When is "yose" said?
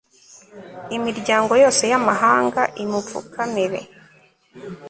1.63-1.83